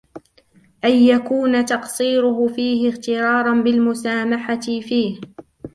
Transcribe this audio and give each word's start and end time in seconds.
أَنْ 0.85 0.91
يَكُونَ 0.91 1.65
تَقْصِيرُهُ 1.65 2.47
فِيهِ 2.47 2.89
اغْتِرَارًا 2.89 3.61
بِالْمُسَامَحَةِ 3.63 4.59
فِيهِ 4.59 5.19